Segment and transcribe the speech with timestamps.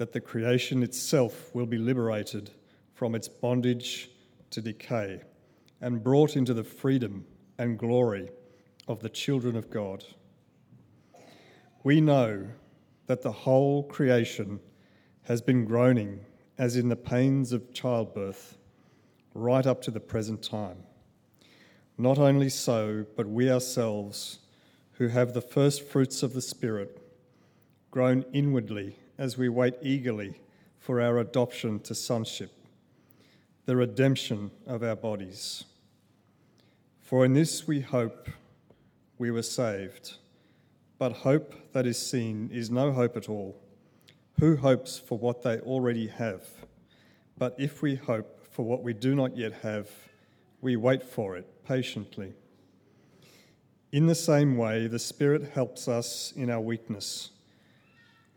[0.00, 2.48] that the creation itself will be liberated
[2.94, 4.08] from its bondage
[4.48, 5.20] to decay
[5.82, 7.22] and brought into the freedom
[7.58, 8.26] and glory
[8.88, 10.02] of the children of God.
[11.84, 12.46] We know
[13.08, 14.60] that the whole creation
[15.24, 16.20] has been groaning
[16.56, 18.56] as in the pains of childbirth
[19.34, 20.78] right up to the present time.
[21.98, 24.38] Not only so, but we ourselves,
[24.92, 27.02] who have the first fruits of the Spirit,
[27.90, 30.32] groan inwardly as we wait eagerly
[30.78, 32.50] for our adoption to sonship,
[33.66, 35.64] the redemption of our bodies.
[37.02, 38.30] For in this we hope
[39.18, 40.14] we were saved.
[40.98, 43.60] But hope that is seen is no hope at all.
[44.40, 46.42] Who hopes for what they already have?
[47.36, 49.90] But if we hope for what we do not yet have,
[50.62, 52.32] we wait for it patiently.
[53.92, 57.30] In the same way, the Spirit helps us in our weakness.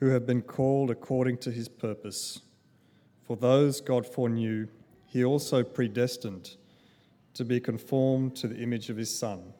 [0.00, 2.40] who have been called according to His purpose.
[3.22, 4.68] For those God foreknew,
[5.06, 6.56] He also predestined
[7.34, 9.52] to be conformed to the image of His Son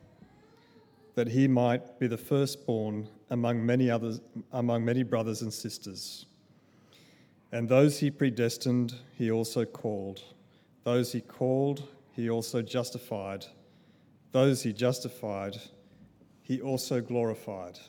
[1.19, 4.21] that he might be the firstborn among many others
[4.53, 6.27] among many brothers and sisters.
[7.51, 10.23] And those he predestined, he also called.
[10.85, 13.45] Those he called, he also justified.
[14.31, 15.57] Those he justified,
[16.41, 17.81] he also glorified.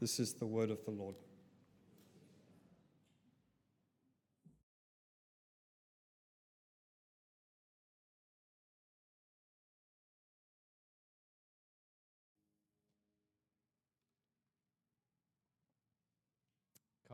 [0.00, 1.14] This is the word of the Lord.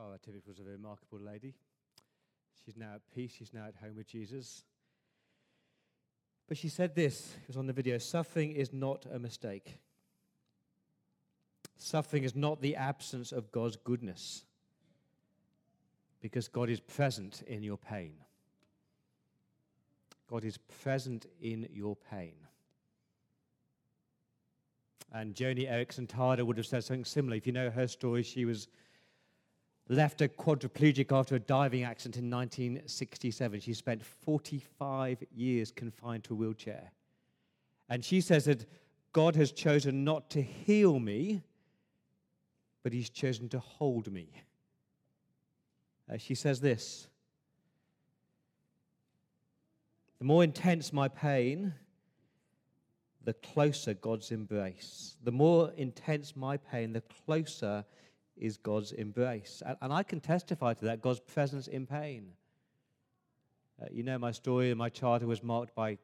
[0.05, 1.55] Oh, Kara Tippetts was a remarkable lady.
[2.65, 4.63] She's now at peace, she's now at home with Jesus.
[6.47, 9.79] But she said this, it was on the video suffering is not a mistake.
[11.77, 14.45] Suffering is not the absence of God's goodness,
[16.21, 18.13] because God is present in your pain.
[20.29, 22.35] God is present in your pain.
[25.13, 27.37] And Joni Eareckson Tada would have said something similar.
[27.37, 28.69] If you know her story, she was
[29.89, 33.61] left a quadriplegic after a diving accident in 1967.
[33.61, 36.93] She spent 45 years confined to a wheelchair.
[37.89, 38.67] And she says that
[39.13, 41.43] God has chosen not to heal me,
[42.83, 44.29] but He's chosen to hold me.
[46.13, 47.09] Uh, she says this
[50.19, 51.75] The more intense my pain,
[53.25, 55.17] the closer God's embrace.
[55.23, 57.85] The more intense my pain, the closer
[58.37, 59.63] is God's embrace.
[59.67, 62.29] And, and I can testify to that God's presence in pain.
[63.81, 65.99] Uh, you know my story, my childhood was marked by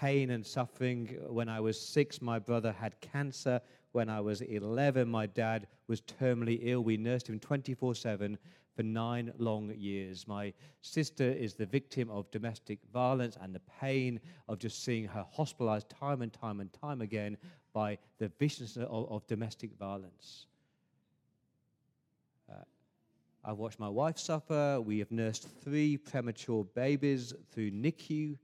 [0.00, 1.16] pain and suffering.
[1.28, 3.60] When I was six, my brother had cancer.
[3.92, 6.82] When I was 11, my dad was terminally ill.
[6.82, 8.38] We nursed him 24 7
[8.76, 10.26] for nine long years.
[10.28, 15.26] My sister is the victim of domestic violence and the pain of just seeing her
[15.30, 17.36] hospitalized time and time and time again
[17.72, 20.46] by the viciousness of, of domestic violence.
[23.44, 24.80] I've watched my wife suffer.
[24.80, 28.36] We have nursed three premature babies through NICU.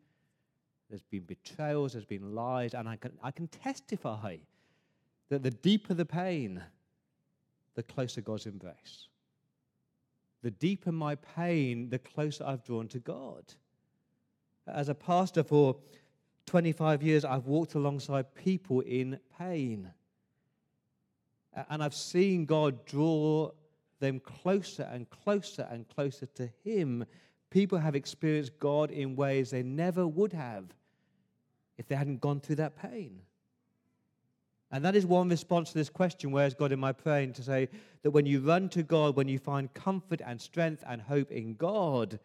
[0.89, 4.37] There's been betrayals, there's been lies, and I can, I can testify
[5.29, 6.63] that the deeper the pain,
[7.75, 9.09] the closer God's embrace.
[10.43, 13.43] The deeper my pain, the closer I've drawn to God.
[14.67, 15.77] As a pastor for
[16.47, 19.91] 25 years, I've walked alongside people in pain.
[21.69, 23.51] And I've seen God draw
[24.01, 27.05] them closer and closer and closer to Him,
[27.51, 30.65] people have experienced God in ways they never would have
[31.79, 33.21] if they hadn't gone through that pain.
[34.71, 37.35] And that is one response to this question where is God in my praying?
[37.35, 37.69] To say
[38.03, 41.55] that when you run to God, when you find comfort and strength and hope in
[41.55, 42.19] God,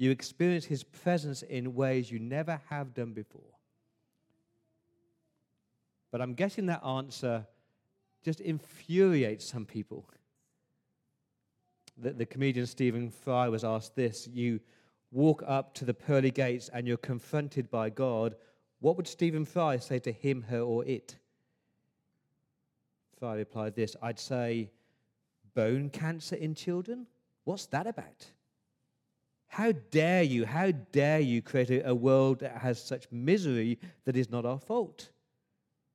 [0.00, 3.42] You experience His presence in ways you never have done before.
[6.10, 7.46] But I'm guessing that answer
[8.24, 10.06] just infuriates some people.
[12.00, 14.60] The, the comedian Stephen Fry was asked this You
[15.10, 18.36] walk up to the pearly gates and you're confronted by God.
[18.80, 21.16] What would Stephen Fry say to him, her, or it?
[23.18, 24.70] Fry replied this I'd say,
[25.54, 27.06] bone cancer in children?
[27.44, 28.26] What's that about?
[29.48, 34.30] How dare you, how dare you create a world that has such misery that is
[34.30, 35.10] not our fault?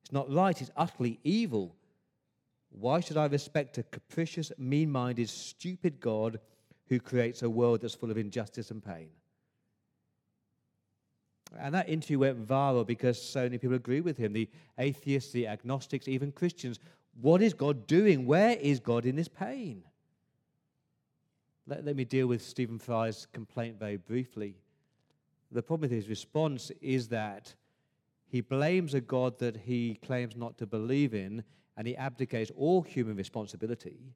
[0.02, 1.74] It's not right, it's utterly evil.
[2.78, 6.40] Why should I respect a capricious, mean minded, stupid God
[6.88, 9.08] who creates a world that's full of injustice and pain?
[11.58, 15.46] And that interview went viral because so many people agree with him the atheists, the
[15.46, 16.78] agnostics, even Christians.
[17.22, 18.26] What is God doing?
[18.26, 19.82] Where is God in this pain?
[21.66, 24.54] Let, let me deal with Stephen Fry's complaint very briefly.
[25.50, 27.54] The problem with his response is that
[28.28, 31.42] he blames a God that he claims not to believe in,
[31.76, 34.14] and he abdicates all human responsibility.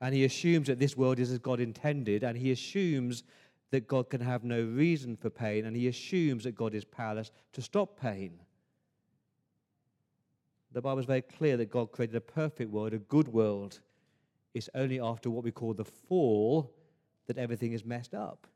[0.00, 3.22] And he assumes that this world is as God intended, and he assumes
[3.70, 7.30] that God can have no reason for pain, and he assumes that God is powerless
[7.52, 8.40] to stop pain.
[10.72, 13.80] The Bible is very clear that God created a perfect world, a good world.
[14.54, 16.72] It's only after what we call the fall
[17.26, 18.46] that everything is messed up.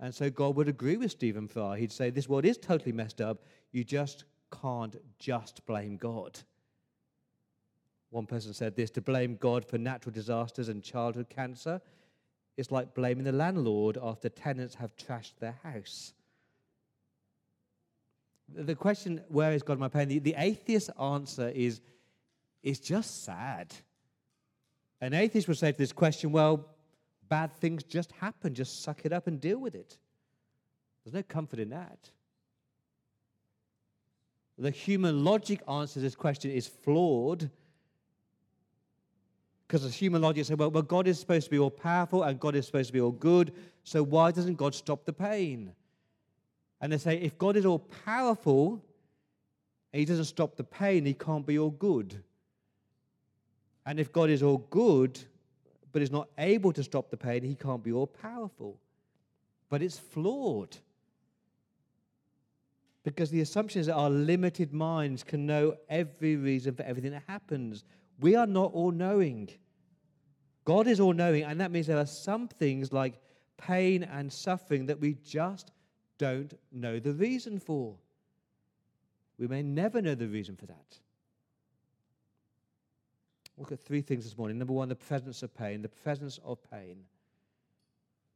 [0.00, 1.78] And so God would agree with Stephen Fry.
[1.78, 3.44] He'd say, This world is totally messed up.
[3.72, 4.24] You just
[4.60, 6.40] can't just blame God.
[8.14, 11.80] One person said this to blame God for natural disasters and childhood cancer
[12.56, 16.12] is like blaming the landlord after tenants have trashed their house.
[18.54, 20.06] The question, where is God in my pain?
[20.06, 21.80] The, the atheist answer is,
[22.62, 23.74] is just sad.
[25.00, 26.68] An atheist would say to this question, well,
[27.28, 29.98] bad things just happen, just suck it up and deal with it.
[31.02, 32.10] There's no comfort in that.
[34.56, 37.50] The human logic answer to this question is flawed
[39.74, 42.38] because the human logic says, well, well, God is supposed to be all powerful and
[42.38, 45.72] God is supposed to be all good, so why doesn't God stop the pain?
[46.80, 48.80] And they say, if God is all powerful
[49.92, 52.22] and he doesn't stop the pain, he can't be all good.
[53.84, 55.18] And if God is all good,
[55.90, 58.78] but is not able to stop the pain, he can't be all powerful.
[59.70, 60.76] But it's flawed.
[63.02, 67.24] Because the assumption is that our limited minds can know every reason for everything that
[67.26, 67.82] happens.
[68.20, 69.50] We are not all knowing.
[70.64, 73.20] God is all knowing, and that means there are some things like
[73.58, 75.70] pain and suffering that we just
[76.18, 77.96] don't know the reason for.
[79.38, 80.98] We may never know the reason for that.
[83.58, 84.58] Look at three things this morning.
[84.58, 87.04] Number one, the presence of pain, the presence of pain.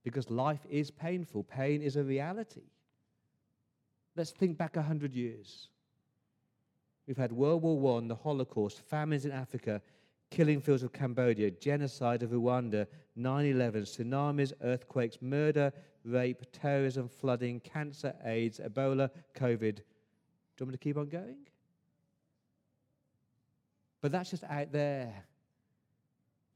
[0.04, 2.70] Because life is painful, pain is a reality.
[4.16, 5.68] Let's think back a hundred years.
[7.06, 9.80] We've had World War I, the Holocaust, famines in Africa,
[10.30, 12.86] killing fields of Cambodia, genocide of Rwanda,
[13.16, 15.72] 9 11, tsunamis, earthquakes, murder,
[16.04, 19.76] rape, terrorism, flooding, cancer, AIDS, Ebola, COVID.
[19.76, 21.38] Do you want me to keep on going?
[24.00, 25.24] But that's just out there.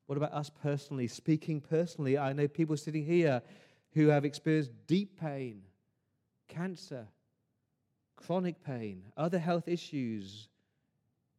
[0.07, 1.09] What about us personally?
[1.09, 3.43] Speaking personally, I know people sitting here
[3.95, 5.63] who have experienced deep pain,
[6.49, 7.07] cancer,
[8.17, 10.49] chronic pain, other health issues,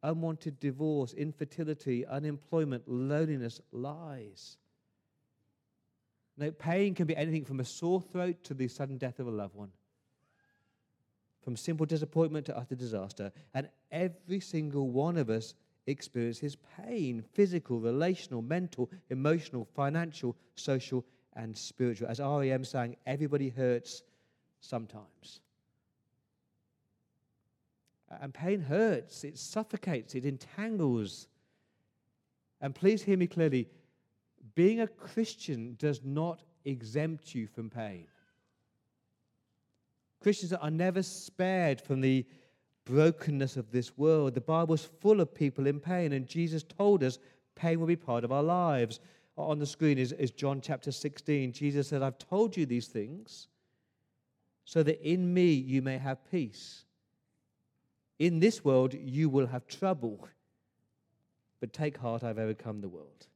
[0.04, 4.58] unwanted divorce, infertility, unemployment, loneliness, lies.
[6.36, 9.30] Now, pain can be anything from a sore throat to the sudden death of a
[9.30, 9.70] loved one,
[11.42, 13.32] from simple disappointment to utter disaster.
[13.54, 15.54] And every single one of us
[15.86, 21.04] experiences pain physical, relational, mental, emotional, financial, social,
[21.36, 22.08] and spiritual.
[22.08, 24.02] As REM sang, everybody hurts
[24.60, 25.40] sometimes.
[28.20, 31.28] And pain hurts, it suffocates, it entangles.
[32.60, 33.68] And please hear me clearly
[34.54, 38.06] being a Christian does not exempt you from pain.
[40.20, 42.24] Christians are never spared from the
[42.84, 44.34] brokenness of this world.
[44.34, 47.18] The Bible is full of people in pain, and Jesus told us
[47.54, 49.00] pain will be part of our lives.
[49.36, 51.52] On the screen is, is John chapter 16.
[51.52, 53.48] Jesus said, I've told you these things
[54.64, 56.83] so that in me you may have peace.
[58.18, 60.28] In this world you will have trouble,
[61.60, 63.26] but take heart, I've overcome the world.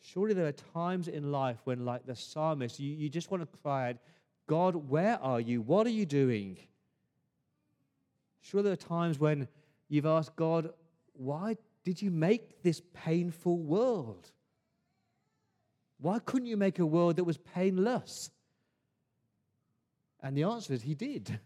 [0.00, 3.58] Surely there are times in life when, like the psalmist, you, you just want to
[3.58, 3.96] cry out,
[4.46, 5.60] God, where are you?
[5.60, 6.56] What are you doing?
[8.40, 9.48] Sure, there are times when
[9.88, 10.70] you've asked God,
[11.12, 14.30] why did you make this painful world?
[16.00, 18.30] Why couldn't you make a world that was painless?
[20.22, 21.38] And the answer is He did.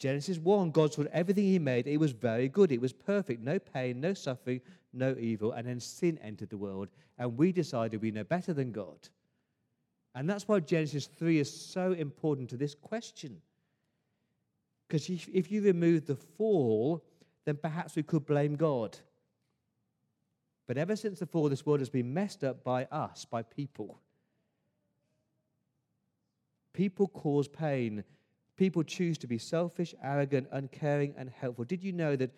[0.00, 1.86] Genesis 1, God saw everything He made.
[1.86, 2.72] It was very good.
[2.72, 3.42] It was perfect.
[3.42, 4.62] No pain, no suffering,
[4.94, 5.52] no evil.
[5.52, 6.88] And then sin entered the world.
[7.18, 8.96] And we decided we know better than God.
[10.14, 13.42] And that's why Genesis 3 is so important to this question.
[14.88, 17.04] Because if, if you remove the fall,
[17.44, 18.96] then perhaps we could blame God.
[20.66, 24.00] But ever since the fall, this world has been messed up by us, by people.
[26.72, 28.02] People cause pain.
[28.60, 31.64] People choose to be selfish, arrogant, uncaring, and helpful.
[31.64, 32.30] Did you know that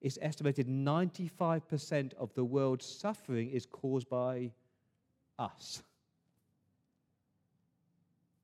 [0.00, 4.50] it's estimated 95% of the world's suffering is caused by
[5.38, 5.84] us?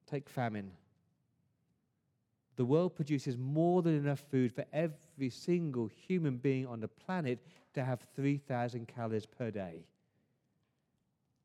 [0.08, 0.70] Take famine.
[2.54, 7.40] The world produces more than enough food for every single human being on the planet
[7.74, 9.82] to have 3,000 calories per day.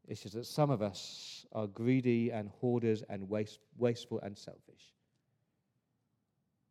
[0.07, 4.93] It's just that some of us are greedy and hoarders and waste, wasteful and selfish.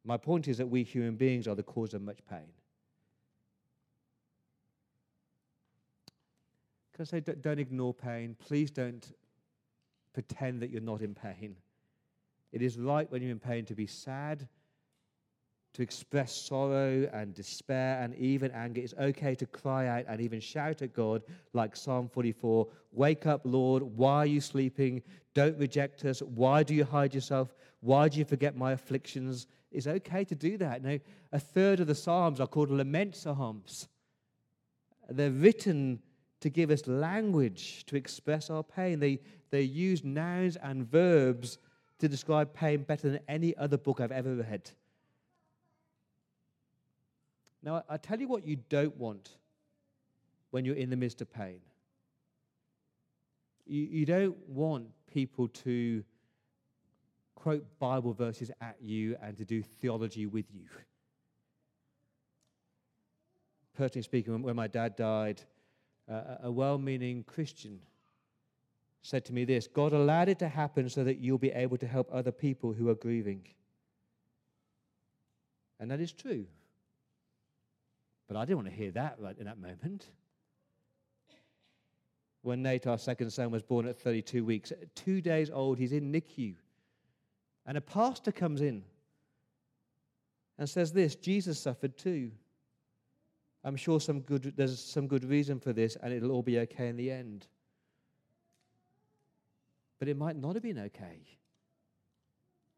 [0.09, 2.49] My point is that we human beings are the cause of much pain.
[6.95, 8.35] Can I say, don't ignore pain?
[8.39, 9.07] Please don't
[10.15, 11.57] pretend that you're not in pain.
[12.53, 14.49] It is right when you're in pain to be sad,
[15.75, 18.81] to express sorrow and despair and even anger.
[18.81, 21.23] It's okay to cry out and even shout at God,
[21.53, 23.83] like Psalm 44 Wake up, Lord.
[23.83, 25.03] Why are you sleeping?
[25.35, 26.21] Don't reject us.
[26.21, 27.55] Why do you hide yourself?
[27.81, 29.47] Why do you forget my afflictions?
[29.71, 30.83] It's okay to do that.
[30.83, 30.99] Now,
[31.33, 33.89] a third of the Psalms are called lament Psalms.
[35.09, 36.01] They're written
[36.41, 39.01] to give us language to express our pain.
[39.01, 39.21] They,
[39.51, 41.59] they use nouns and verbs
[41.99, 44.71] to describe pain better than any other book I've ever read.
[47.63, 49.31] Now, I tell you what you don't want
[50.51, 51.61] when you're in the midst of pain.
[53.67, 56.05] You, you don't want people to
[57.39, 60.67] quote Bible verses at you and to do theology with you.
[63.77, 65.41] Personally speaking, when my dad died,
[66.11, 67.79] uh, a well meaning Christian
[69.03, 71.87] said to me this God allowed it to happen so that you'll be able to
[71.87, 73.47] help other people who are grieving.
[75.79, 76.45] And that is true.
[78.27, 80.07] But I didn't want to hear that right in that moment.
[82.43, 86.13] When Nate, our second son, was born at 32 weeks, two days old, he's in
[86.13, 86.57] NICU.
[87.69, 88.83] And a pastor comes in
[90.59, 92.33] and says this Jesus suffered too.
[93.63, 96.89] I'm sure some good, there's some good reason for this, and it'll all be okay
[96.89, 97.47] in the end
[99.99, 101.21] but it might not have been okay.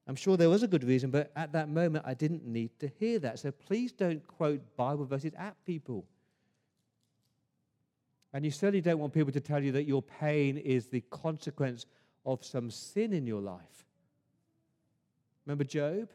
[0.06, 2.90] I'm sure there was a good reason, but at that moment I didn't need to
[2.98, 3.38] hear that.
[3.38, 6.04] So please don't quote Bible verses at people.
[8.32, 11.86] And you certainly don't want people to tell you that your pain is the consequence
[12.24, 13.86] of some sin in your life.
[15.46, 16.10] Remember Job?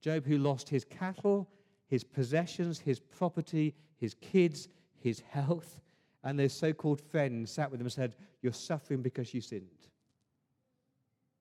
[0.00, 1.48] Job, who lost his cattle,
[1.86, 5.80] his possessions, his property, his kids, his health,
[6.24, 9.68] and their so called friends sat with him and said, You're suffering because you sinned.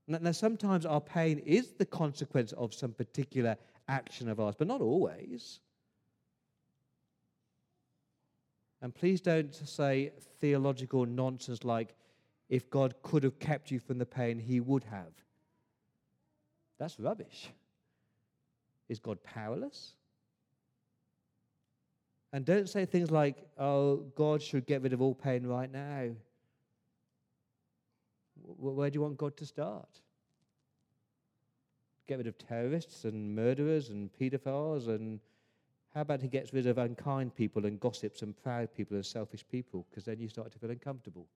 [0.08, 3.56] Now, sometimes our pain is the consequence of some particular
[3.88, 5.60] action of ours, but not always.
[8.82, 11.96] And please don't say theological nonsense like,
[12.50, 15.14] if God could have kept you from the pain, he would have.
[16.82, 17.52] That's rubbish.
[18.90, 19.94] Is God powerless?
[22.34, 26.10] And don't say things like, oh, God should get rid of all pain right now.
[28.58, 30.00] Where do you want God to start?
[32.08, 35.20] Get rid of terrorists and murderers and pedophiles and
[35.94, 39.46] how about he gets rid of unkind people and gossips and proud people and selfish
[39.52, 39.86] people?
[39.92, 41.28] Because then you start to feel uncomfortable.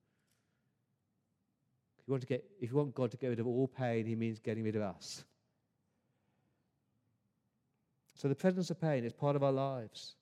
[2.08, 4.16] You, want to get, if you want God to get rid of all pain, he
[4.16, 5.24] means getting rid of us.
[8.16, 10.16] So the presence of pain is part of our lives.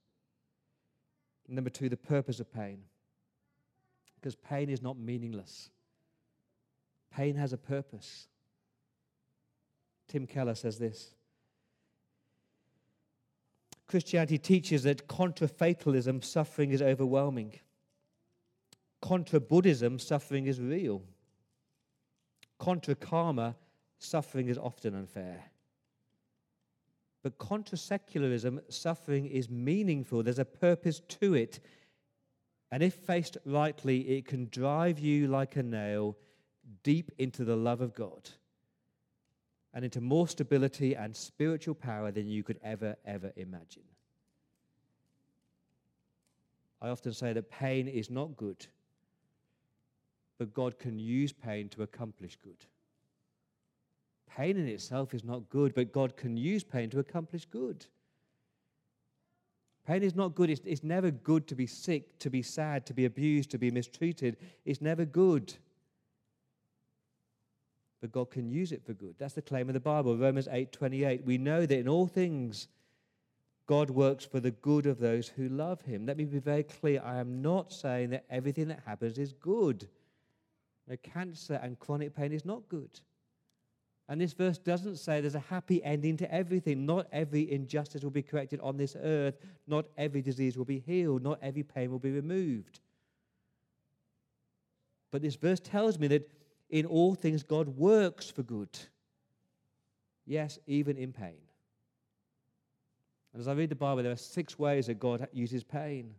[1.47, 2.79] Number two, the purpose of pain.
[4.15, 5.69] Because pain is not meaningless,
[7.15, 8.27] pain has a purpose.
[10.07, 11.13] Tim Keller says this
[13.87, 17.59] Christianity teaches that contra fatalism, suffering is overwhelming.
[19.01, 21.03] Contra Buddhism, suffering is real.
[22.57, 23.55] Contra karma,
[23.99, 25.43] suffering is often unfair.
[27.23, 31.61] But contra secularism, suffering is meaningful, there's a purpose to it.
[32.69, 36.17] And if faced rightly, it can drive you like a nail
[36.83, 38.29] deep into the love of God
[39.73, 43.83] and into more stability and spiritual power than you could ever, ever imagine.
[46.81, 48.67] I often say that pain is not good,
[50.37, 52.65] but God can use pain to accomplish good.
[54.35, 57.85] Pain in itself is not good, but God can use pain to accomplish good.
[59.85, 60.49] Pain is not good.
[60.49, 63.69] It's, it's never good to be sick, to be sad, to be abused, to be
[63.69, 64.37] mistreated.
[64.65, 65.53] It's never good.
[68.01, 69.15] But God can use it for good.
[69.17, 70.17] That's the claim of the Bible.
[70.17, 71.25] Romans 8 28.
[71.25, 72.67] We know that in all things,
[73.67, 76.05] God works for the good of those who love him.
[76.05, 77.01] Let me be very clear.
[77.03, 79.87] I am not saying that everything that happens is good.
[80.87, 82.99] No, cancer and chronic pain is not good.
[84.13, 86.85] And this verse doesn't say there's a happy ending to everything.
[86.85, 89.39] Not every injustice will be corrected on this earth.
[89.65, 91.23] Not every disease will be healed.
[91.23, 92.79] Not every pain will be removed.
[95.09, 96.29] But this verse tells me that
[96.69, 98.69] in all things God works for good.
[100.27, 101.41] Yes, even in pain.
[103.33, 106.13] And as I read the Bible, there are six ways that God uses pain.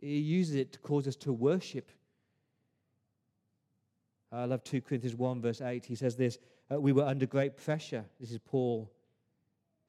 [0.00, 1.90] He uses it to cause us to worship
[4.34, 5.84] I love 2 Corinthians 1, verse 8.
[5.84, 6.38] He says this
[6.72, 8.04] uh, We were under great pressure.
[8.18, 8.90] This is Paul,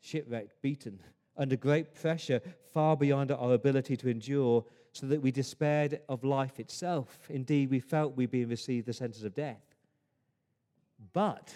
[0.02, 1.00] shipwrecked, beaten,
[1.38, 2.42] under great pressure,
[2.74, 7.28] far beyond our ability to endure, so that we despaired of life itself.
[7.30, 9.76] Indeed, we felt we'd been received the sentence of death.
[11.12, 11.54] But,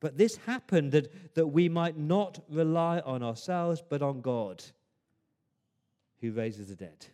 [0.00, 4.62] but this happened that, that we might not rely on ourselves, but on God,
[6.20, 7.06] who raises the dead.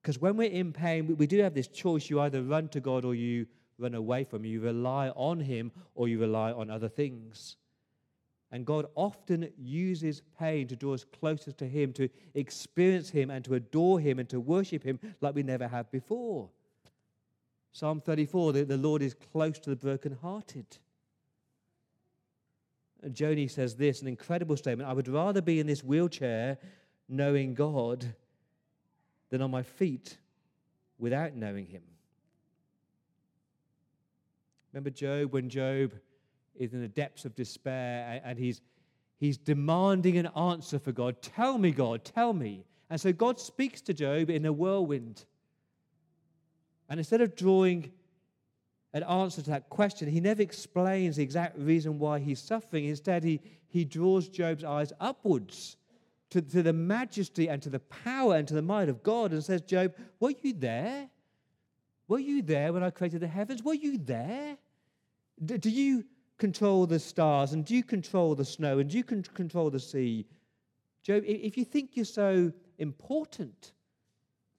[0.00, 2.08] Because when we're in pain, we do have this choice.
[2.08, 3.46] You either run to God or you
[3.78, 4.52] run away from him.
[4.52, 7.56] You rely on him or you rely on other things.
[8.52, 13.44] And God often uses pain to draw us closer to him, to experience him and
[13.44, 16.48] to adore him and to worship him like we never have before.
[17.72, 20.78] Psalm 34 the, the Lord is close to the brokenhearted.
[23.02, 26.58] And Joni says this an incredible statement I would rather be in this wheelchair
[27.08, 28.14] knowing God
[29.30, 30.18] than on my feet
[30.98, 31.82] without knowing him.
[34.72, 35.92] Remember Job when Job
[36.54, 38.60] is in the depths of despair and he's,
[39.16, 41.20] he's demanding an answer for God.
[41.22, 42.64] Tell me, God, tell me.
[42.88, 45.24] And so God speaks to Job in a whirlwind.
[46.88, 47.92] And instead of drawing
[48.92, 52.86] an answer to that question, he never explains the exact reason why he's suffering.
[52.86, 55.76] Instead, he, he draws Job's eyes upwards
[56.30, 59.42] to, to the majesty and to the power and to the might of God and
[59.42, 61.08] says, Job, were you there?
[62.08, 63.62] Were you there when I created the heavens?
[63.62, 64.56] Were you there?
[65.44, 66.04] Do, do you
[66.38, 69.80] control the stars and do you control the snow and do you con- control the
[69.80, 70.26] sea?
[71.02, 73.72] Job, if you think you're so important,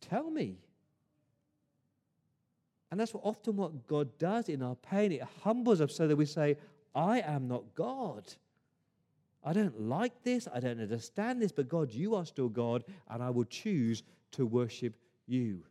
[0.02, 0.58] tell me.
[2.90, 5.12] And that's what, often what God does in our pain.
[5.12, 6.58] It humbles us so that we say,
[6.94, 8.28] I am not God.
[9.44, 13.24] I don't like this, I don't understand this, but God, you are still God, and
[13.24, 15.64] I will choose to worship you.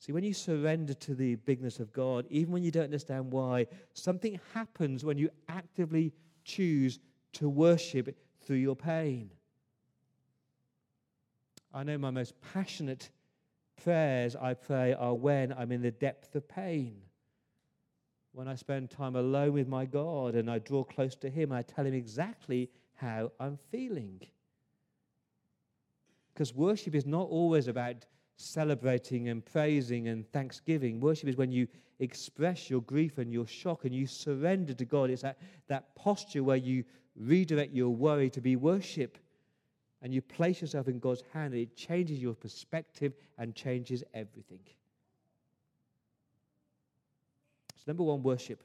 [0.00, 3.66] See, when you surrender to the bigness of God, even when you don't understand why,
[3.94, 6.12] something happens when you actively
[6.44, 6.98] choose
[7.34, 9.30] to worship through your pain.
[11.72, 13.10] I know my most passionate
[13.82, 16.96] prayers I pray are when I'm in the depth of pain
[18.34, 21.62] when I spend time alone with my God and I draw close to Him, I
[21.62, 24.20] tell Him exactly how I'm feeling.
[26.32, 28.04] Because worship is not always about
[28.36, 30.98] celebrating and praising and thanksgiving.
[30.98, 31.68] Worship is when you
[32.00, 35.10] express your grief and your shock and you surrender to God.
[35.10, 36.84] It's that, that posture where you
[37.16, 39.16] redirect your worry to be worship
[40.02, 41.54] and you place yourself in God's hand.
[41.54, 44.58] It changes your perspective and changes everything.
[47.86, 48.62] Number one, worship.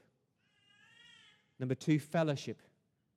[1.58, 2.62] Number two, fellowship.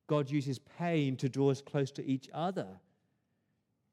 [0.07, 2.67] God uses pain to draw us close to each other.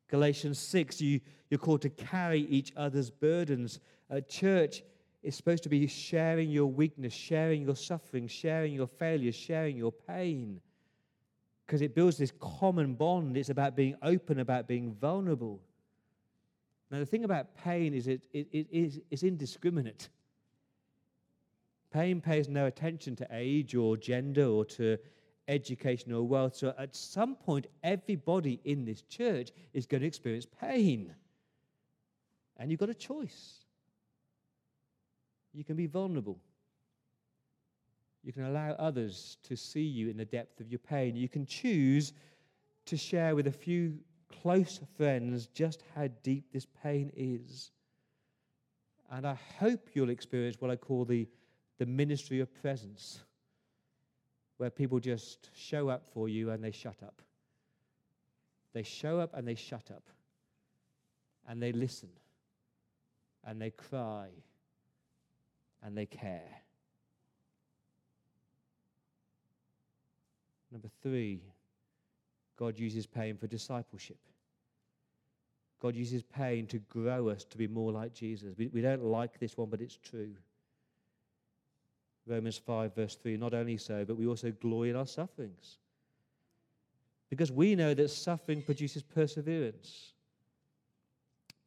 [0.08, 3.78] Galatians 6, you, you're called to carry each other's burdens.
[4.10, 4.82] A church
[5.22, 9.92] is supposed to be sharing your weakness, sharing your suffering, sharing your failures, sharing your
[9.92, 10.60] pain.
[11.64, 13.36] Because it builds this common bond.
[13.36, 15.60] It's about being open, about being vulnerable.
[16.90, 20.08] Now, the thing about pain is it, it, it is, it's indiscriminate.
[21.92, 24.96] Pain pays no attention to age or gender or to
[25.48, 26.55] education or wealth.
[26.55, 31.14] So at some point, everybody in this church is going to experience pain.
[32.57, 33.64] And you've got a choice.
[35.53, 36.38] You can be vulnerable.
[38.22, 41.16] You can allow others to see you in the depth of your pain.
[41.16, 42.12] You can choose
[42.87, 43.98] to share with a few
[44.42, 47.72] close friends just how deep this pain is.
[49.11, 51.26] And I hope you'll experience what I call the
[51.80, 53.20] the ministry of presence,
[54.58, 57.22] where people just show up for you and they shut up.
[58.74, 60.02] They show up and they shut up.
[61.48, 62.10] And they listen.
[63.46, 64.28] And they cry.
[65.82, 66.60] And they care.
[70.70, 71.40] Number three,
[72.58, 74.18] God uses pain for discipleship.
[75.80, 78.52] God uses pain to grow us to be more like Jesus.
[78.58, 80.34] We, we don't like this one, but it's true.
[82.26, 85.78] Romans 5, verse 3 Not only so, but we also glory in our sufferings.
[87.28, 90.12] Because we know that suffering produces perseverance.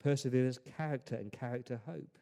[0.03, 2.17] Perseverance, character, and character, hope.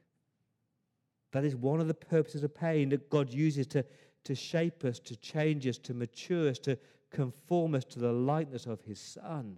[1.32, 3.84] That is one of the purposes of pain that God uses to,
[4.26, 6.78] to shape us, to change us, to mature us, to
[7.10, 9.58] conform us to the likeness of His Son.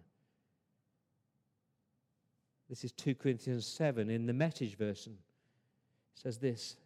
[2.70, 5.18] This is 2 Corinthians 7 in the message version.
[6.16, 6.78] It says this.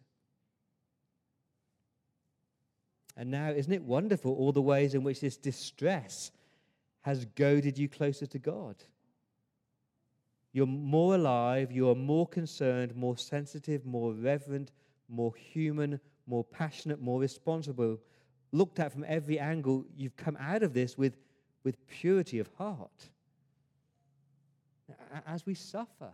[3.18, 6.30] And now, isn't it wonderful all the ways in which this distress
[7.00, 8.76] has goaded you closer to God?
[10.52, 14.70] You're more alive, you are more concerned, more sensitive, more reverent,
[15.08, 17.98] more human, more passionate, more responsible.
[18.52, 21.16] Looked at from every angle, you've come out of this with,
[21.64, 23.10] with purity of heart.
[25.26, 26.12] As we suffer,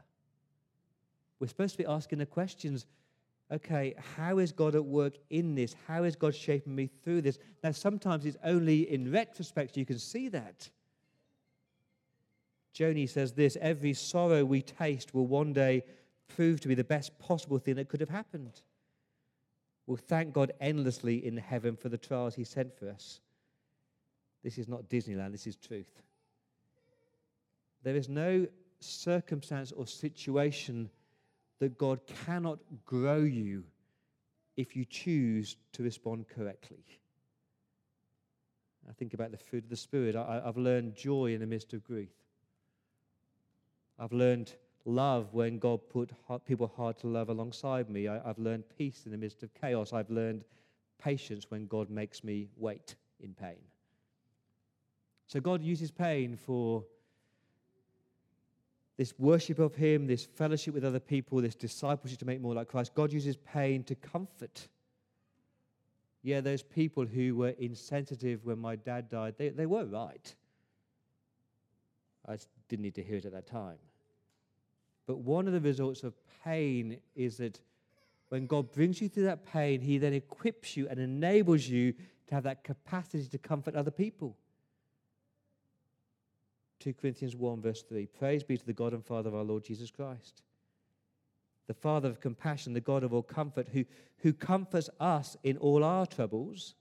[1.39, 2.87] we're supposed to be asking the questions
[3.53, 5.75] okay, how is God at work in this?
[5.87, 7.39] How is God shaping me through this?
[7.63, 10.71] Now, sometimes it's only in retrospect you can see that.
[12.75, 15.85] Joni says this every sorrow we taste will one day
[16.29, 18.63] prove to be the best possible thing that could have happened.
[19.87, 23.21] We'll thank God endlessly in heaven for the trials He sent for us.
[24.43, 26.03] This is not Disneyland, this is truth.
[27.83, 28.47] There is no
[28.81, 30.91] circumstance or situation
[31.61, 33.65] that God cannot grow you
[34.57, 36.85] if you choose to respond correctly.
[38.89, 40.15] I think about the fruit of the Spirit.
[40.15, 42.13] I, have learned joy in the midst of grief.
[43.99, 44.53] I've learned
[44.85, 46.11] love when God put
[46.45, 48.09] people hard to love alongside me.
[48.09, 49.93] I, I've learned peace in the midst of chaos.
[49.93, 50.45] I've learned
[50.99, 53.63] patience when God makes me wait in pain.
[55.27, 56.85] So God uses pain for
[58.97, 62.69] this worship of Him, this fellowship with other people, this discipleship to make more like
[62.69, 62.95] Christ.
[62.95, 64.69] God uses pain to comfort.
[66.23, 70.35] Yeah, those people who were insensitive when my dad died, they, they were right.
[72.27, 73.77] I didn't need to hear it at that time.
[75.07, 77.61] But one of the results of pain is that
[78.29, 81.93] when God brings you through that pain, He then equips you and enables you
[82.29, 84.37] to have that capacity to comfort other people.
[86.85, 89.65] 2 Corinthians 1, verse 3 Praise be to the God and Father of our Lord
[89.65, 90.43] Jesus Christ,
[91.67, 93.87] the Father of compassion, the God of all comfort, who,
[94.19, 96.75] who comforts us in all our troubles,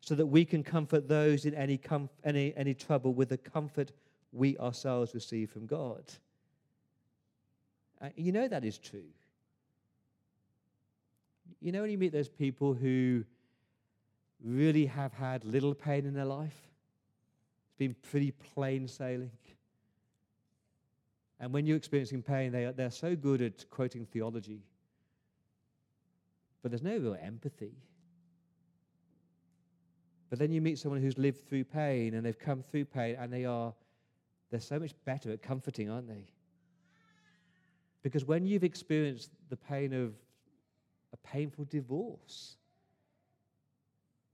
[0.00, 3.90] so that we can comfort those in any, com- any, any trouble with the comfort
[4.30, 6.04] we ourselves receive from God.
[8.00, 9.10] Uh, you know that is true.
[11.60, 13.24] You know, when you meet those people who
[14.44, 16.73] really have had little pain in their life,
[17.74, 19.32] it's been pretty plain sailing.
[21.40, 24.62] And when you're experiencing pain, they are, they're so good at quoting theology,
[26.62, 27.72] but there's no real empathy.
[30.30, 33.32] But then you meet someone who's lived through pain and they've come through pain and
[33.32, 33.74] they are
[34.50, 36.26] they're so much better at comforting, aren't they?
[38.04, 40.14] Because when you've experienced the pain of
[41.12, 42.56] a painful divorce,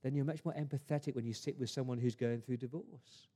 [0.03, 3.29] then you're much more empathetic when you sit with someone who's going through divorce.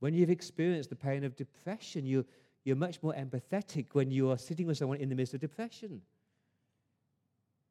[0.00, 2.24] When you've experienced the pain of depression, you,
[2.64, 6.02] you're much more empathetic when you are sitting with someone in the midst of depression.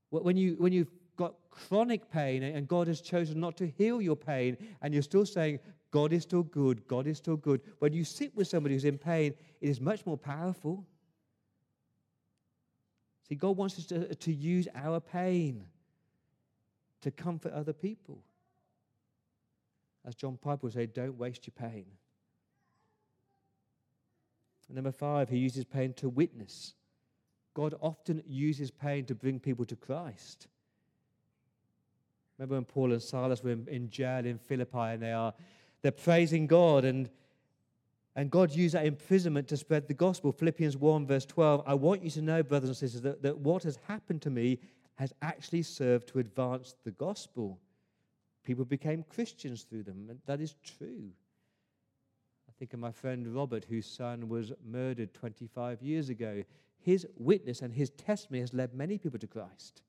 [0.10, 4.16] When, you, when you've got chronic pain and God has chosen not to heal your
[4.16, 5.60] pain, and you're still saying,
[5.92, 6.88] God is still good.
[6.88, 7.62] God is still good.
[7.80, 10.86] When you sit with somebody who's in pain, it is much more powerful.
[13.28, 15.66] See, God wants us to, to use our pain
[17.02, 18.24] to comfort other people.
[20.06, 21.86] As John Piper would say, don't waste your pain.
[24.68, 26.74] And number five, he uses pain to witness.
[27.54, 30.48] God often uses pain to bring people to Christ.
[32.38, 35.34] Remember when Paul and Silas were in, in jail in Philippi and they are
[35.82, 37.10] they're praising God, and,
[38.16, 40.32] and God used that imprisonment to spread the gospel.
[40.32, 41.64] Philippians 1, verse 12.
[41.66, 44.60] I want you to know, brothers and sisters, that, that what has happened to me
[44.96, 47.60] has actually served to advance the gospel.
[48.44, 51.10] People became Christians through them, and that is true.
[52.48, 56.44] I think of my friend Robert, whose son was murdered 25 years ago.
[56.80, 59.82] His witness and his testimony has led many people to Christ.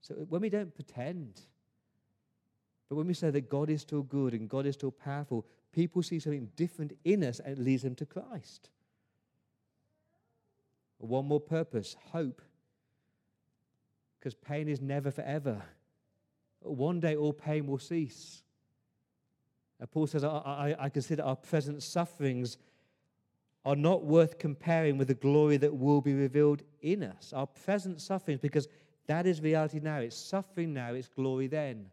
[0.00, 1.40] So when we don't pretend,
[2.88, 6.02] but when we say that God is still good and God is still powerful, people
[6.02, 8.70] see something different in us and it leads them to Christ.
[10.98, 12.40] One more purpose hope.
[14.26, 15.62] Because pain is never forever.
[16.58, 18.42] One day all pain will cease.
[19.78, 22.58] And Paul says, I, I, I consider our present sufferings
[23.64, 27.32] are not worth comparing with the glory that will be revealed in us.
[27.32, 28.66] Our present sufferings, because
[29.06, 29.98] that is reality now.
[29.98, 31.86] It's suffering now, it's glory then.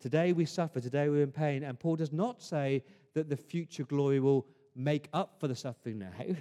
[0.00, 1.64] Today we suffer, today we're in pain.
[1.64, 2.82] And Paul does not say
[3.12, 6.12] that the future glory will make up for the suffering now.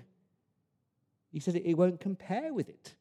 [1.34, 2.96] He says it, it won't compare with it.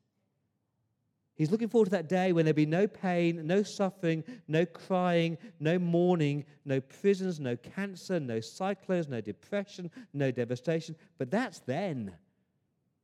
[1.40, 5.38] He's looking forward to that day when there'll be no pain, no suffering, no crying,
[5.58, 10.96] no mourning, no prisons, no cancer, no cyclones, no depression, no devastation.
[11.16, 12.12] But that's then.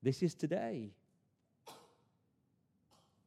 [0.02, 0.90] This is today.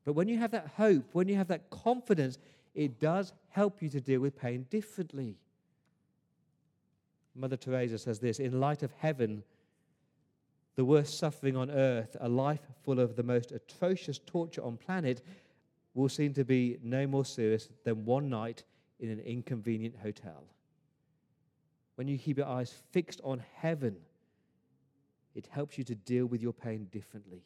[0.05, 2.37] But when you have that hope, when you have that confidence,
[2.75, 5.37] it does help you to deal with pain differently.
[7.33, 9.41] Mother Teresa says this In light of heaven,
[10.79, 15.21] the worst suffering on earth, a life full of the most atrocious torture on planet,
[15.93, 18.63] will seem to be no more serious than one night
[19.01, 20.45] in an inconvenient hotel.
[21.95, 23.97] When you keep your eyes fixed on heaven,
[25.35, 27.43] it helps you to deal with your pain differently.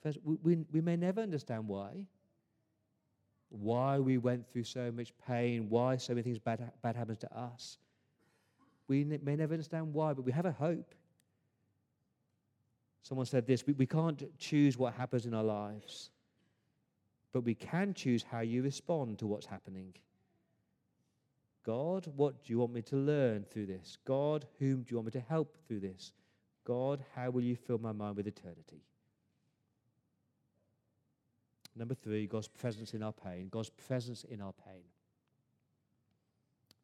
[0.00, 2.06] First, we, we, may never understand why.
[3.48, 7.36] Why we went through so much pain, why so many things bad, bad happens to
[7.36, 7.76] us.
[8.86, 10.94] We may never understand why, but we have a hope.
[13.02, 16.10] Someone said this we, we can't choose what happens in our lives,
[17.32, 19.94] but we can choose how you respond to what's happening.
[21.64, 23.98] God, what do you want me to learn through this?
[24.04, 26.12] God, whom do you want me to help through this?
[26.64, 28.82] God, how will you fill my mind with eternity?
[31.76, 33.48] Number three, God's presence in our pain.
[33.50, 34.82] God's presence in our pain.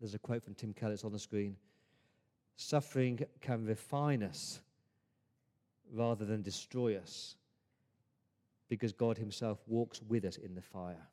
[0.00, 1.56] There's a quote from Tim Keller, it's on the screen.
[2.56, 4.60] Suffering can refine us
[5.92, 7.36] rather than destroy us
[8.68, 11.08] because God Himself walks with us in the fire.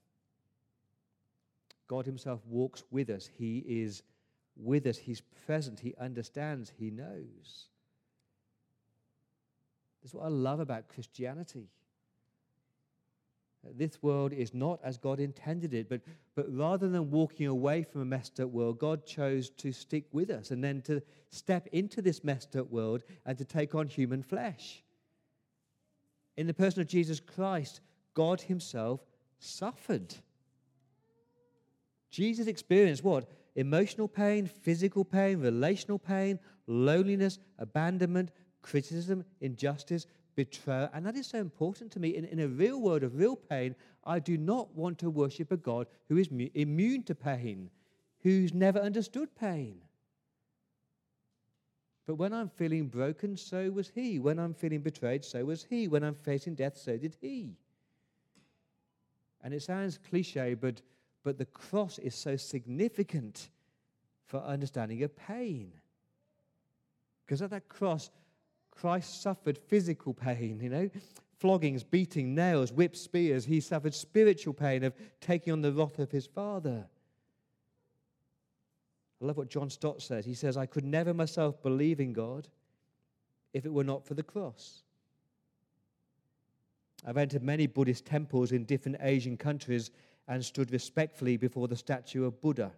[1.88, 3.30] God Himself walks with us.
[3.38, 4.04] He is
[4.56, 4.98] with us.
[4.98, 5.80] He's present.
[5.80, 6.72] He understands.
[6.78, 7.68] He knows.
[10.02, 11.68] That's what I love about Christianity.
[13.64, 16.02] This world is not as God intended it, but,
[16.36, 20.32] but rather than walking away from a messed up world, God chose to stick with
[20.32, 24.24] us and then to step into this messed up world and to take on human
[24.24, 24.84] flesh.
[26.38, 27.82] In the person of Jesus Christ,
[28.16, 29.02] God Himself
[29.40, 30.16] suffered.
[32.10, 33.30] Jesus experienced what?
[33.56, 40.90] Emotional pain, physical pain, relational pain, loneliness, abandonment, criticism, injustice, betrayal.
[40.94, 42.16] And that is so important to me.
[42.16, 45.58] In, in a real world of real pain, I do not want to worship a
[45.58, 47.70] God who is mu- immune to pain,
[48.22, 49.82] who's never understood pain.
[52.08, 54.20] But when I'm feeling broken, so was he.
[54.20, 55.88] When I'm feeling betrayed, so was he.
[55.88, 57.56] When I'm facing death, so did he.
[59.44, 60.82] And it sounds cliche, but,
[61.24, 63.50] but the cross is so significant
[64.26, 65.72] for understanding of pain.
[67.26, 68.10] Because at that cross,
[68.82, 70.90] Christ suffered physical pain, you know,
[71.40, 73.46] floggings, beating, nails, whips, spears.
[73.46, 76.88] He suffered spiritual pain of taking on the wrath of his Father.
[79.22, 80.26] I love what John Stott says.
[80.26, 82.48] He says, I could never myself believe in God
[83.54, 84.82] if it were not for the cross.
[87.06, 89.92] I've entered many Buddhist temples in different Asian countries
[90.28, 92.72] and stood respectfully before the statue of Buddha.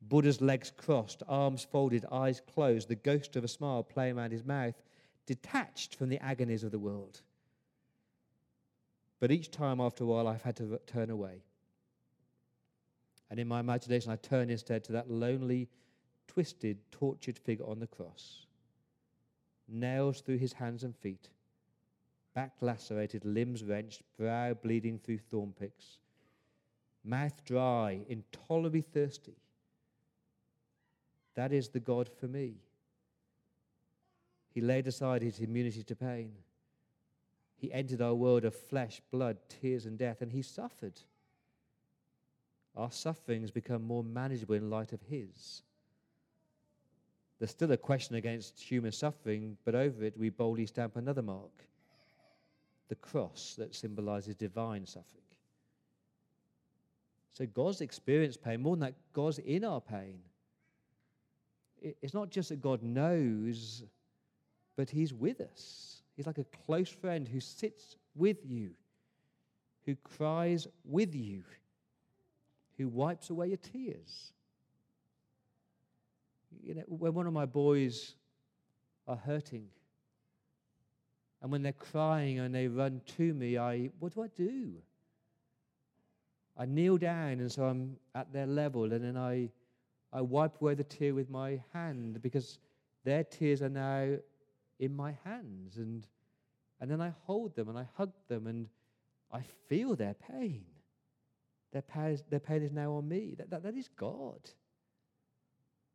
[0.00, 4.44] Buddha's legs crossed, arms folded, eyes closed, the ghost of a smile playing around his
[4.44, 4.80] mouth,
[5.26, 7.20] detached from the agonies of the world.
[9.20, 11.42] But each time after a while, I've had to turn away.
[13.30, 15.68] And in my imagination, I turn instead to that lonely,
[16.28, 18.46] twisted, tortured figure on the cross.
[19.68, 21.28] Nails through his hands and feet,
[22.32, 25.98] back lacerated, limbs wrenched, brow bleeding through thorn picks,
[27.04, 29.36] mouth dry, intolerably thirsty
[31.38, 32.56] that is the God for me.
[34.52, 36.32] He laid aside his immunity to pain.
[37.54, 41.00] He entered our world of flesh, blood, tears, and death, and he suffered.
[42.74, 45.62] Our sufferings become more manageable in light of his.
[47.38, 51.68] There's still a question against human suffering, but over it we boldly stamp another mark
[52.88, 55.22] the cross that symbolizes divine suffering.
[57.32, 60.18] So God's experienced pain, more than that, God's in our pain
[61.82, 63.84] it's not just that God knows,
[64.76, 66.02] but He's with us.
[66.16, 68.70] He's like a close friend who sits with you,
[69.86, 71.44] who cries with you,
[72.76, 74.32] who wipes away your tears.
[76.62, 78.14] you know, when one of my boys
[79.06, 79.66] are hurting,
[81.40, 84.72] and when they're crying and they run to me, I what do I do?
[86.56, 89.50] I kneel down, and so I'm at their level, and then I,
[90.12, 92.58] I wipe away the tear with my hand because
[93.04, 94.16] their tears are now
[94.78, 96.06] in my hands, and
[96.80, 98.68] and then I hold them and I hug them, and
[99.32, 100.64] I feel their pain.
[101.72, 103.34] Their pain is, their pain is now on me.
[103.36, 104.40] That, that, that is God.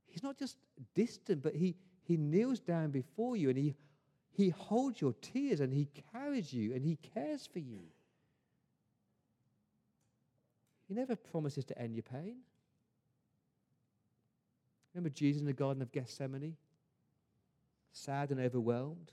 [0.06, 0.58] He's not just
[0.93, 3.76] distant, but he, he kneels down before you and he,
[4.32, 7.82] he holds your tears and he carries you and he cares for you.
[10.88, 12.38] He never promises to end your pain.
[14.93, 16.56] Remember Jesus in the Garden of Gethsemane?
[17.91, 19.12] Sad and overwhelmed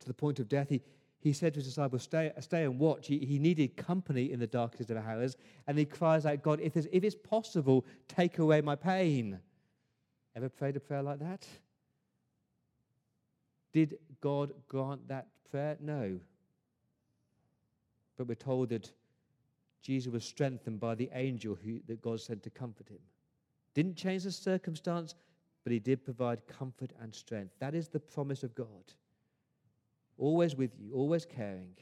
[0.00, 0.68] to the point of death.
[0.68, 0.82] He,
[1.20, 3.06] he said to his disciples, Stay, stay and watch.
[3.06, 5.36] He, he needed company in the darkest of hours.
[5.66, 9.38] And he cries out, God, if, if it's possible, take away my pain.
[10.36, 11.46] Ever prayed a prayer like that?
[13.72, 15.76] Did God grant that prayer?
[15.80, 16.18] No.
[18.16, 18.90] But we're told that
[19.82, 22.98] Jesus was strengthened by the angel who, that God sent to comfort him.
[23.78, 25.14] Didn't change the circumstance,
[25.62, 27.52] but he did provide comfort and strength.
[27.60, 28.66] That is the promise of God.
[30.16, 31.76] Always with you, always caring,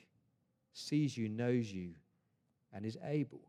[0.74, 1.92] sees you, knows you,
[2.74, 3.40] and is able.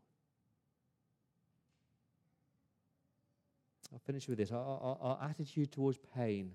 [3.92, 4.50] I'll finish with this.
[4.50, 6.50] Our, our, our, attitude towards pain,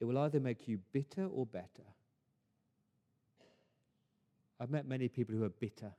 [0.00, 1.88] it will either make you bitter or better.
[4.60, 5.92] I've met many people who are bitter,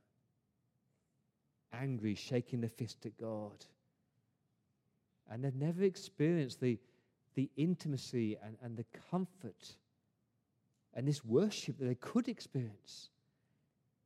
[1.73, 3.65] angry, shaking their fist at God.
[5.31, 6.77] And they've never experienced the,
[7.35, 9.75] the intimacy and, and the comfort
[10.93, 13.09] and this worship that they could experience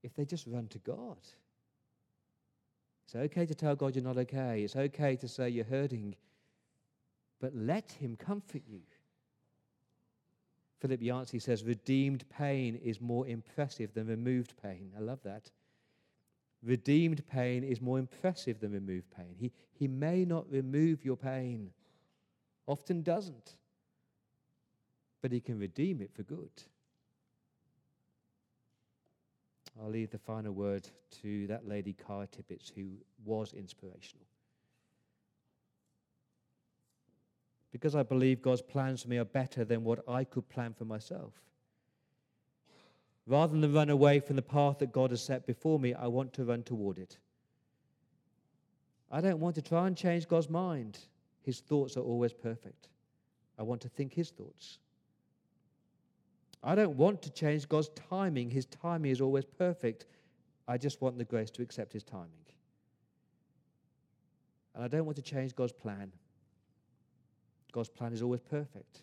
[0.03, 1.17] if they just run to God.
[3.05, 4.63] It's okay to tell God you're not okay.
[4.63, 6.15] It's okay to say you're hurting.
[7.41, 8.81] But let Him comfort you.
[10.79, 14.91] Philip Yancey says, redeemed pain is more impressive than removed pain.
[14.95, 15.49] I love that.
[16.63, 19.35] Redeemed pain is more impressive than removed pain.
[19.37, 21.71] He, he may not remove your pain,
[22.65, 23.55] often doesn't,
[25.21, 26.63] but He can redeem it for good.
[29.81, 30.87] I'll leave the final word
[31.21, 32.91] to that lady, Kara Tippetts, who
[33.23, 34.25] was inspirational.
[37.71, 40.85] Because I believe God's plans for me are better than what I could plan for
[40.85, 41.33] myself.
[43.27, 46.33] Rather than run away from the path that God has set before me, I want
[46.33, 47.17] to run toward it.
[49.11, 50.99] I don't want to try and change God's mind.
[51.41, 52.89] His thoughts are always perfect.
[53.57, 54.79] I want to think His thoughts.
[56.63, 58.49] I don't want to change God's timing.
[58.49, 60.07] His timing is always perfect.
[60.67, 62.29] I just want the grace to accept His timing.
[64.73, 66.11] And I don't want to change God's plan.
[67.71, 69.01] God's plan is always perfect.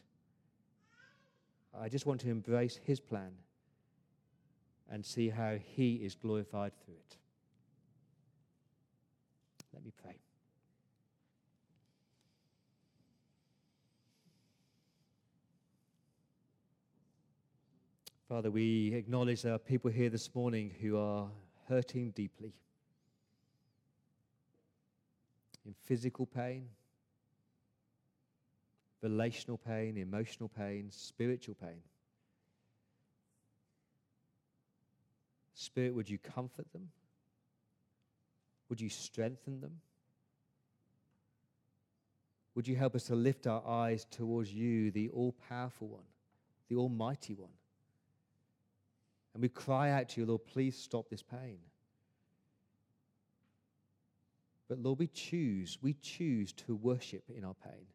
[1.78, 3.32] I just want to embrace His plan
[4.92, 7.16] and see how He is glorified through it.
[9.72, 10.16] Let me pray.
[18.28, 21.28] Father, we acknowledge there are people here this morning who are
[21.68, 22.52] hurting deeply
[25.64, 26.68] in physical pain,
[29.00, 31.80] relational pain, emotional pain, spiritual pain.
[35.62, 36.88] Spirit, would you comfort them?
[38.68, 39.80] Would you strengthen them?
[42.54, 46.04] Would you help us to lift our eyes towards you, the all powerful one,
[46.68, 47.52] the almighty one?
[49.34, 51.58] And we cry out to you, Lord, please stop this pain.
[54.68, 57.86] But Lord, we choose, we choose to worship in our pain.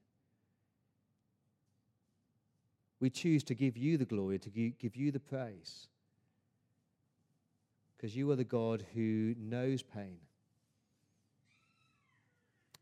[2.99, 5.87] We choose to give you the glory, to give you the praise.
[7.97, 10.19] Because you are the God who knows pain.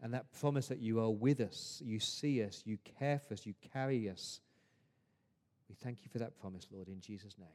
[0.01, 3.45] And that promise that you are with us, you see us, you care for us,
[3.45, 4.41] you carry us.
[5.69, 7.47] We thank you for that promise, Lord, in Jesus' name.